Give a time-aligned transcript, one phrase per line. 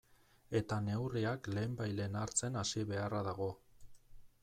[0.59, 3.55] Eta neurriak lehenbailehen hartzen hasi beharra dago.